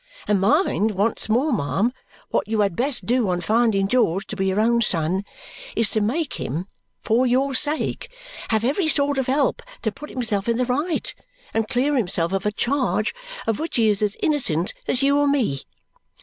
[0.27, 1.93] And mind once more, ma'am,
[2.31, 5.23] what you had best do on finding George to be your own son
[5.75, 6.65] is to make him
[7.03, 8.09] for your sake
[8.49, 11.13] have every sort of help to put himself in the right
[11.53, 13.13] and clear himself of a charge
[13.45, 15.65] of which he is as innocent as you or me.